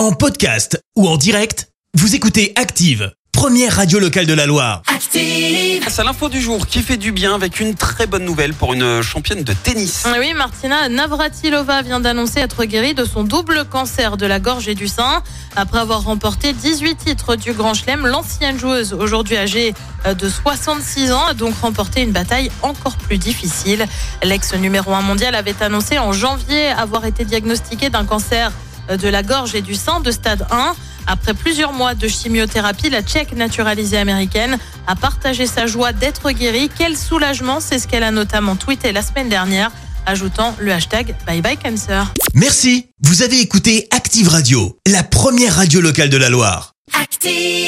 En 0.00 0.12
podcast 0.12 0.82
ou 0.96 1.06
en 1.06 1.18
direct, 1.18 1.68
vous 1.92 2.14
écoutez 2.14 2.54
Active, 2.56 3.12
première 3.32 3.76
radio 3.76 3.98
locale 3.98 4.24
de 4.24 4.32
la 4.32 4.46
Loire. 4.46 4.80
Active. 4.86 5.84
C'est 5.90 6.02
l'info 6.02 6.30
du 6.30 6.40
jour 6.40 6.66
qui 6.66 6.80
fait 6.80 6.96
du 6.96 7.12
bien 7.12 7.34
avec 7.34 7.60
une 7.60 7.74
très 7.74 8.06
bonne 8.06 8.24
nouvelle 8.24 8.54
pour 8.54 8.72
une 8.72 9.02
championne 9.02 9.42
de 9.42 9.52
tennis. 9.52 10.06
Oui, 10.18 10.32
Martina 10.32 10.88
Navratilova 10.88 11.82
vient 11.82 12.00
d'annoncer 12.00 12.40
être 12.40 12.64
guérie 12.64 12.94
de 12.94 13.04
son 13.04 13.24
double 13.24 13.66
cancer 13.66 14.16
de 14.16 14.24
la 14.24 14.40
gorge 14.40 14.68
et 14.68 14.74
du 14.74 14.88
sein. 14.88 15.22
Après 15.54 15.80
avoir 15.80 16.02
remporté 16.02 16.54
18 16.54 16.96
titres 16.96 17.36
du 17.36 17.52
Grand 17.52 17.74
Chelem, 17.74 18.06
l'ancienne 18.06 18.58
joueuse, 18.58 18.94
aujourd'hui 18.94 19.36
âgée 19.36 19.74
euh, 20.06 20.14
de 20.14 20.30
66 20.30 21.12
ans, 21.12 21.26
a 21.26 21.34
donc 21.34 21.56
remporté 21.60 22.00
une 22.00 22.12
bataille 22.12 22.50
encore 22.62 22.96
plus 22.96 23.18
difficile. 23.18 23.84
L'ex 24.22 24.54
numéro 24.54 24.94
1 24.94 25.02
mondial 25.02 25.34
avait 25.34 25.62
annoncé 25.62 25.98
en 25.98 26.14
janvier 26.14 26.68
avoir 26.68 27.04
été 27.04 27.26
diagnostiquée 27.26 27.90
d'un 27.90 28.06
cancer 28.06 28.50
de 28.96 29.08
la 29.08 29.22
gorge 29.22 29.54
et 29.54 29.62
du 29.62 29.74
sein 29.74 30.00
de 30.00 30.10
stade 30.10 30.46
1. 30.50 30.74
Après 31.06 31.34
plusieurs 31.34 31.72
mois 31.72 31.94
de 31.94 32.08
chimiothérapie, 32.08 32.90
la 32.90 33.02
tchèque 33.02 33.34
naturalisée 33.34 33.98
américaine 33.98 34.58
a 34.86 34.94
partagé 34.94 35.46
sa 35.46 35.66
joie 35.66 35.92
d'être 35.92 36.30
guérie. 36.30 36.70
Quel 36.76 36.96
soulagement, 36.96 37.60
c'est 37.60 37.78
ce 37.78 37.88
qu'elle 37.88 38.04
a 38.04 38.10
notamment 38.10 38.56
tweeté 38.56 38.92
la 38.92 39.02
semaine 39.02 39.28
dernière, 39.28 39.70
ajoutant 40.06 40.54
le 40.58 40.72
hashtag 40.72 41.14
Bye 41.26 41.42
Bye 41.42 41.56
Cancer. 41.56 42.12
Merci, 42.34 42.86
vous 43.02 43.22
avez 43.22 43.40
écouté 43.40 43.88
Active 43.90 44.28
Radio, 44.28 44.78
la 44.86 45.02
première 45.02 45.56
radio 45.56 45.80
locale 45.80 46.10
de 46.10 46.16
la 46.16 46.28
Loire. 46.28 46.74
Active. 47.00 47.59